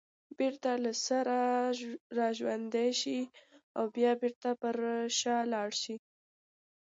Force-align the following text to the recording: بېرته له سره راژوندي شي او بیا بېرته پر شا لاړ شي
بېرته 0.37 0.71
له 0.83 0.91
سره 1.07 1.37
راژوندي 2.19 2.89
شي 3.01 3.19
او 3.77 3.83
بیا 3.95 4.11
بېرته 4.21 4.49
پر 4.61 4.75
شا 5.19 5.37
لاړ 5.53 5.69
شي 5.81 5.95